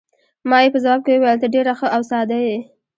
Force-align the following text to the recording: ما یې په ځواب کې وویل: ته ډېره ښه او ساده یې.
ما 0.49 0.57
یې 0.63 0.69
په 0.73 0.79
ځواب 0.83 0.99
کې 1.05 1.11
وویل: 1.13 1.39
ته 1.41 1.47
ډېره 1.55 1.73
ښه 1.79 1.87
او 1.95 2.01
ساده 2.09 2.37
یې. 2.47 2.57